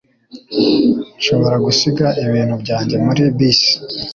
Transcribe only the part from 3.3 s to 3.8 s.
bisi?